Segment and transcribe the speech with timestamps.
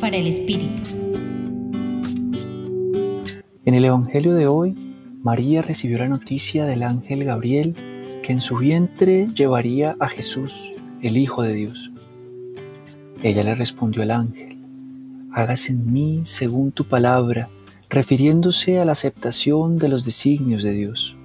[0.00, 0.82] Para el Espíritu.
[3.64, 4.74] En el Evangelio de hoy,
[5.22, 7.76] María recibió la noticia del ángel Gabriel
[8.24, 11.92] que en su vientre llevaría a Jesús, el Hijo de Dios.
[13.22, 14.58] Ella le respondió al ángel,
[15.32, 17.48] hágase en mí según tu palabra,
[17.88, 21.16] refiriéndose a la aceptación de los designios de Dios.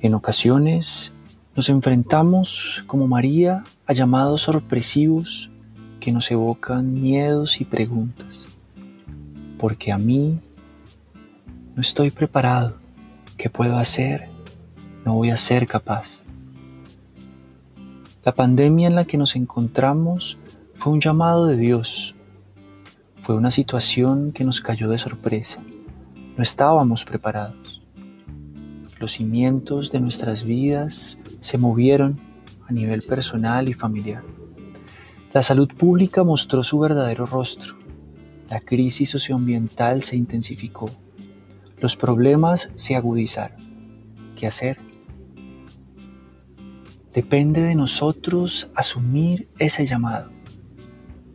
[0.00, 1.12] En ocasiones
[1.54, 5.52] nos enfrentamos, como María, a llamados sorpresivos
[6.04, 8.46] que nos evocan miedos y preguntas.
[9.58, 10.38] Porque a mí
[11.74, 12.76] no estoy preparado.
[13.38, 14.28] ¿Qué puedo hacer?
[15.06, 16.20] No voy a ser capaz.
[18.22, 20.36] La pandemia en la que nos encontramos
[20.74, 22.14] fue un llamado de Dios.
[23.16, 25.62] Fue una situación que nos cayó de sorpresa.
[26.36, 27.80] No estábamos preparados.
[29.00, 32.20] Los cimientos de nuestras vidas se movieron
[32.68, 34.22] a nivel personal y familiar.
[35.34, 37.74] La salud pública mostró su verdadero rostro.
[38.48, 40.88] La crisis socioambiental se intensificó.
[41.80, 43.58] Los problemas se agudizaron.
[44.36, 44.78] ¿Qué hacer?
[47.12, 50.30] Depende de nosotros asumir ese llamado,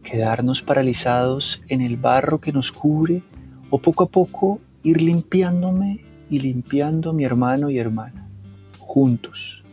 [0.01, 3.21] quedarnos paralizados en el barro que nos cubre
[3.69, 8.29] o poco a poco ir limpiándome y limpiando a mi hermano y hermana,
[8.77, 9.65] juntos,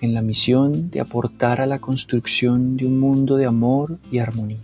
[0.00, 4.58] en la misión de aportar a la construcción de un mundo de amor y armonía.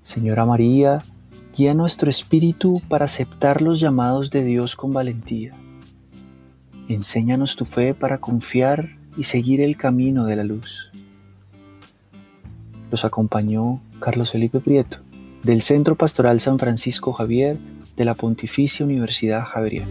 [0.00, 1.02] Señora María,
[1.56, 5.54] guía nuestro espíritu para aceptar los llamados de Dios con valentía.
[6.88, 10.90] Enséñanos tu fe para confiar y seguir el camino de la luz.
[12.90, 14.98] Los acompañó Carlos Felipe Prieto,
[15.42, 17.58] del Centro Pastoral San Francisco Javier
[17.96, 19.90] de la Pontificia Universidad Javeriana.